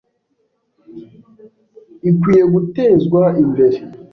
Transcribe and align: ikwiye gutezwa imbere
ikwiye 2.09 2.43
gutezwa 2.53 3.23
imbere 3.43 3.79